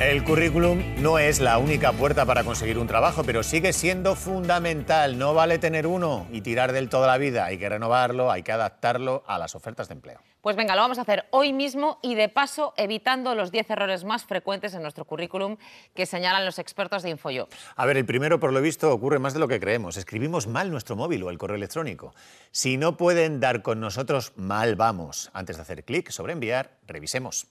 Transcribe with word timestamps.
El 0.00 0.22
currículum 0.22 0.80
no 1.02 1.18
es 1.18 1.40
la 1.40 1.58
única 1.58 1.92
puerta 1.92 2.24
para 2.24 2.44
conseguir 2.44 2.78
un 2.78 2.86
trabajo, 2.86 3.24
pero 3.24 3.42
sigue 3.42 3.72
siendo 3.72 4.14
fundamental. 4.14 5.18
No 5.18 5.34
vale 5.34 5.58
tener 5.58 5.88
uno 5.88 6.28
y 6.30 6.40
tirar 6.40 6.70
del 6.70 6.88
toda 6.88 7.08
la 7.08 7.18
vida. 7.18 7.46
Hay 7.46 7.58
que 7.58 7.68
renovarlo, 7.68 8.30
hay 8.30 8.44
que 8.44 8.52
adaptarlo 8.52 9.24
a 9.26 9.40
las 9.40 9.56
ofertas 9.56 9.88
de 9.88 9.94
empleo. 9.94 10.20
Pues 10.40 10.54
venga, 10.54 10.76
lo 10.76 10.82
vamos 10.82 10.98
a 10.98 11.02
hacer 11.02 11.24
hoy 11.30 11.52
mismo 11.52 11.98
y 12.00 12.14
de 12.14 12.28
paso 12.28 12.74
evitando 12.76 13.34
los 13.34 13.50
10 13.50 13.70
errores 13.70 14.04
más 14.04 14.24
frecuentes 14.24 14.72
en 14.72 14.82
nuestro 14.82 15.04
currículum 15.04 15.56
que 15.96 16.06
señalan 16.06 16.46
los 16.46 16.60
expertos 16.60 17.02
de 17.02 17.10
InfoJobs. 17.10 17.56
A 17.74 17.84
ver, 17.84 17.96
el 17.96 18.06
primero, 18.06 18.38
por 18.38 18.52
lo 18.52 18.60
visto, 18.60 18.92
ocurre 18.92 19.18
más 19.18 19.34
de 19.34 19.40
lo 19.40 19.48
que 19.48 19.58
creemos. 19.58 19.96
Escribimos 19.96 20.46
mal 20.46 20.70
nuestro 20.70 20.94
móvil 20.94 21.24
o 21.24 21.30
el 21.30 21.38
correo 21.38 21.56
electrónico. 21.56 22.14
Si 22.52 22.76
no 22.76 22.96
pueden 22.96 23.40
dar 23.40 23.62
con 23.62 23.80
nosotros, 23.80 24.32
mal 24.36 24.76
vamos. 24.76 25.28
Antes 25.32 25.56
de 25.56 25.62
hacer 25.62 25.84
clic 25.84 26.10
sobre 26.10 26.34
enviar, 26.34 26.70
revisemos. 26.86 27.48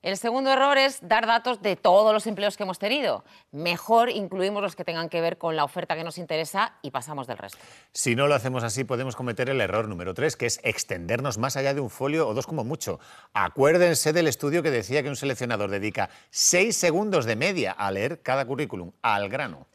El 0.00 0.16
segundo 0.16 0.52
error 0.52 0.78
es 0.78 1.00
dar 1.02 1.26
datos 1.26 1.60
de 1.60 1.74
todos 1.74 2.12
los 2.12 2.24
empleos 2.28 2.56
que 2.56 2.62
hemos 2.62 2.78
tenido. 2.78 3.24
Mejor 3.50 4.10
incluimos 4.10 4.62
los 4.62 4.76
que 4.76 4.84
tengan 4.84 5.08
que 5.08 5.20
ver 5.20 5.38
con 5.38 5.56
la 5.56 5.64
oferta 5.64 5.96
que 5.96 6.04
nos 6.04 6.18
interesa 6.18 6.74
y 6.82 6.92
pasamos 6.92 7.26
del 7.26 7.36
resto. 7.36 7.58
Si 7.92 8.14
no 8.14 8.28
lo 8.28 8.36
hacemos 8.36 8.62
así, 8.62 8.84
podemos 8.84 9.16
cometer 9.16 9.50
el 9.50 9.60
error 9.60 9.88
número 9.88 10.14
tres, 10.14 10.36
que 10.36 10.46
es 10.46 10.60
extendernos 10.62 11.36
más 11.38 11.56
allá 11.56 11.74
de 11.74 11.80
un 11.80 11.90
folio 11.90 12.28
o 12.28 12.34
dos 12.34 12.46
como 12.46 12.62
mucho. 12.62 13.00
Acuérdense 13.32 14.12
del 14.12 14.28
estudio 14.28 14.62
que 14.62 14.70
decía 14.70 15.02
que 15.02 15.08
un 15.08 15.16
seleccionador 15.16 15.68
dedica 15.68 16.10
seis 16.30 16.76
segundos 16.76 17.24
de 17.24 17.34
media 17.34 17.72
a 17.72 17.90
leer 17.90 18.22
cada 18.22 18.46
currículum, 18.46 18.92
al 19.02 19.28
grano. 19.28 19.66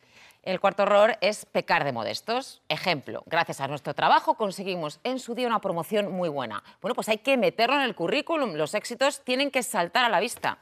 El 0.44 0.60
cuarto 0.60 0.84
error 0.84 1.16
es 1.22 1.46
pecar 1.46 1.86
de 1.86 1.94
modestos. 1.94 2.62
Ejemplo, 2.68 3.24
gracias 3.28 3.62
a 3.62 3.68
nuestro 3.70 3.94
trabajo 3.94 4.36
conseguimos 4.36 5.00
en 5.06 5.20
su 5.20 5.36
día 5.36 5.48
una 5.48 5.62
promoción 5.62 6.12
muy 6.12 6.28
buena. 6.28 6.66
Bueno, 6.82 6.96
pues 6.96 7.08
hay 7.08 7.20
que 7.20 7.38
meterlo 7.38 7.76
en 7.76 7.84
el 7.84 7.96
currículum. 7.96 8.56
Los 8.56 8.74
éxitos 8.74 9.22
tienen 9.24 9.52
que 9.52 9.64
saltar 9.64 10.04
a 10.04 10.10
la 10.10 10.20
vista. 10.20 10.58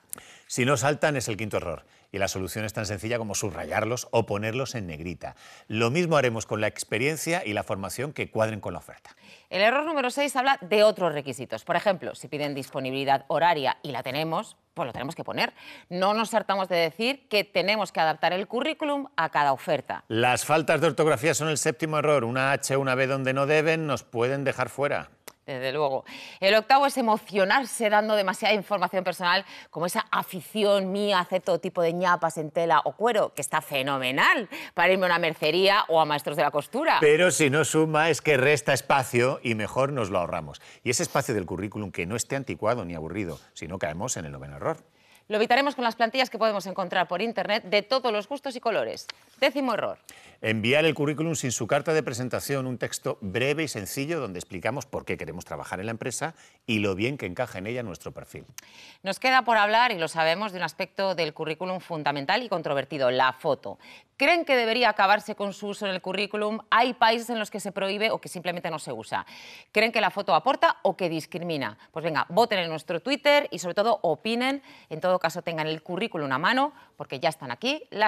Si 0.46 0.66
no 0.66 0.78
saltan 0.78 1.18
es 1.18 1.28
el 1.30 1.38
quinto 1.38 1.58
error. 1.58 1.84
Y 2.12 2.20
la 2.20 2.28
solución 2.28 2.64
es 2.66 2.74
tan 2.74 2.86
sencilla 2.86 3.18
como 3.18 3.34
subrayarlos 3.34 4.08
o 4.12 4.28
ponerlos 4.28 4.76
en 4.76 4.86
negrita. 4.86 5.36
Lo 5.68 5.90
mismo 5.90 6.18
haremos 6.18 6.46
con 6.46 6.62
la 6.62 6.68
experiencia 6.68 7.42
y 7.44 7.54
la 7.54 7.64
formación 7.64 8.14
que 8.14 8.30
cuadren 8.30 8.60
con 8.60 8.74
la 8.74 8.80
oferta. 8.80 9.16
El 9.50 9.62
error 9.62 9.86
número 9.86 10.12
6 10.12 10.36
habla 10.36 10.60
de 10.62 10.84
otros 10.84 11.14
requisitos. 11.14 11.64
Por 11.64 11.76
ejemplo, 11.76 12.14
si 12.14 12.28
piden 12.28 12.54
disponibilidad 12.54 13.26
horaria 13.30 13.78
y 13.82 13.94
la 13.94 14.04
tenemos, 14.04 14.58
pues 14.82 14.88
lo 14.88 14.94
tenemos 14.94 15.14
que 15.14 15.24
poner. 15.24 15.54
No 15.90 16.16
nos 16.16 16.34
hartamos 16.34 16.68
de 16.68 16.78
decir 16.78 17.28
que 17.30 17.44
tenemos 17.44 17.92
que 17.92 18.00
adaptar 18.00 18.34
el 18.34 18.48
currículum 18.48 19.08
a 19.16 19.30
cada 19.30 19.54
oferta. 19.54 20.04
Las 20.08 20.44
faltas 20.44 20.82
de 20.82 20.88
ortografía 20.88 21.36
son 21.36 21.50
el 21.50 21.60
séptimo 21.60 22.00
error. 22.00 22.24
Una 22.24 22.52
H 22.52 22.76
una 22.78 22.96
B 22.96 23.06
donde 23.06 23.34
no 23.34 23.46
deben 23.46 23.86
nos 23.86 24.02
pueden 24.02 24.44
dejar 24.44 24.70
fuera 24.70 25.10
desde 25.46 25.72
luego. 25.72 26.06
El 26.40 26.56
octavo 26.56 26.86
es 26.86 26.98
emocionarse 26.98 27.90
dando 27.90 28.16
demasiada 28.16 28.54
información 28.54 29.04
personal, 29.04 29.46
como 29.70 29.86
esa 29.86 30.06
afición 30.12 30.92
mía 30.92 31.18
a 31.18 31.22
hacer 31.22 31.42
todo 31.42 31.60
tipo 31.60 31.82
de 31.82 31.94
ñapas 31.94 32.38
en 32.38 32.52
tela 32.52 32.82
o 32.86 32.94
cuero, 32.94 33.34
que 33.34 33.42
está 33.42 33.62
fenomenal 33.62 34.50
para 34.74 34.94
irme 34.94 35.06
a 35.06 35.10
una 35.10 35.20
mercería 35.20 35.84
o 35.88 36.00
a 36.00 36.06
maestros 36.06 36.38
de 36.38 36.44
la 36.44 36.52
costura. 36.52 36.98
Pero 37.00 37.32
si 37.32 37.50
no 37.50 37.66
suma 37.66 38.10
es 38.10 38.22
que 38.22 38.38
resta 38.38 38.74
espacio 38.74 39.40
y 39.44 39.56
mejor 39.56 39.92
nos 39.92 40.10
lo 40.10 40.20
ahorramos. 40.20 40.62
Y 40.84 40.90
ese 40.90 41.04
espacio 41.04 41.34
del 41.34 41.46
currículum 41.46 41.92
que 41.92 42.06
no 42.06 42.16
esté 42.16 42.36
anticuado 42.36 42.86
ni 42.86 42.96
aburrido, 42.96 43.40
si 43.54 43.68
no 43.68 43.80
caemos 43.80 44.18
en 44.18 44.26
el 44.26 44.32
noveno 44.32 44.58
error. 44.58 44.78
Lo 45.28 45.38
evitaremos 45.38 45.76
con 45.76 45.86
las 45.86 45.96
plantillas 45.96 46.30
que 46.30 46.38
podemos 46.38 46.66
encontrar 46.66 47.08
por 47.08 47.22
Internet 47.22 47.64
de 47.64 47.84
todos 47.84 48.12
los 48.12 48.28
gustos 48.28 48.56
y 48.58 48.60
colores. 48.60 49.08
Décimo 49.42 49.74
error. 49.74 49.98
Enviar 50.44 50.86
el 50.86 50.96
currículum 50.96 51.36
sin 51.36 51.52
su 51.52 51.68
carta 51.68 51.94
de 51.94 52.02
presentación, 52.02 52.66
un 52.66 52.80
texto 52.80 53.20
breve 53.22 53.64
y 53.64 53.68
sencillo 53.68 54.20
donde 54.20 54.40
explicamos 54.40 54.88
por 54.88 55.06
qué 55.06 55.18
queremos 55.18 55.46
trabajar 55.46 55.80
en 55.80 55.86
la 55.86 55.92
empresa 55.92 56.34
y 56.66 56.80
lo 56.80 56.96
bien 56.96 57.18
que 57.18 57.28
encaja 57.28 57.60
en 57.60 57.68
ella 57.68 57.84
nuestro 57.84 58.12
perfil. 58.12 58.46
Nos 59.04 59.20
queda 59.20 59.44
por 59.44 59.58
hablar, 59.58 59.92
y 59.92 60.00
lo 60.00 60.08
sabemos, 60.08 60.52
de 60.52 60.58
un 60.58 60.64
aspecto 60.64 61.14
del 61.14 61.34
currículum 61.34 61.80
fundamental 61.80 62.42
y 62.42 62.50
controvertido, 62.50 63.12
la 63.12 63.34
foto. 63.34 63.78
¿Creen 64.18 64.46
que 64.46 64.56
debería 64.56 64.90
acabarse 64.90 65.36
con 65.36 65.54
su 65.54 65.70
uso 65.70 65.88
en 65.88 65.94
el 65.94 66.02
currículum? 66.02 66.60
Hay 66.70 66.94
países 66.94 67.30
en 67.32 67.40
los 67.40 67.50
que 67.50 67.60
se 67.60 67.72
prohíbe 67.72 68.12
o 68.12 68.22
que 68.22 68.30
simplemente 68.30 68.70
no 68.70 68.78
se 68.78 68.92
usa. 68.92 69.26
¿Creen 69.72 69.92
que 69.92 70.02
la 70.02 70.12
foto 70.12 70.36
aporta 70.36 70.78
o 70.84 70.96
que 70.96 71.10
discrimina? 71.10 71.78
Pues 71.92 72.06
venga, 72.06 72.28
voten 72.30 72.60
en 72.60 72.70
nuestro 72.70 73.00
Twitter 73.00 73.48
y 73.50 73.58
sobre 73.58 73.74
todo 73.74 74.00
opinen. 74.04 74.62
En 74.90 75.02
todo 75.02 75.18
caso, 75.18 75.42
tengan 75.42 75.66
el 75.66 75.82
currículum 75.82 76.32
a 76.32 76.38
mano 76.38 76.74
porque 76.98 77.20
ya 77.20 77.30
están 77.30 77.50
aquí 77.50 77.84
las 77.90 78.00